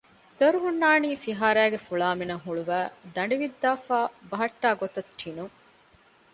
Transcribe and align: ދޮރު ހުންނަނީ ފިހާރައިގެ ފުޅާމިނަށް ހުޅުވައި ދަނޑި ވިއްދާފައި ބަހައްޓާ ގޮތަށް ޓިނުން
ދޮރު 0.37 0.57
ހުންނަނީ 0.63 1.09
ފިހާރައިގެ 1.23 1.79
ފުޅާމިނަށް 1.85 2.43
ހުޅުވައި 2.45 2.89
ދަނޑި 3.15 3.35
ވިއްދާފައި 3.41 4.09
ބަހައްޓާ 4.29 4.67
ގޮތަށް 4.81 5.11
ޓިނުން 5.19 5.53